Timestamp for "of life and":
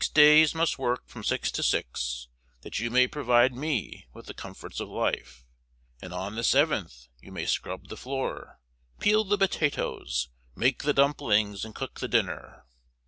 4.79-6.11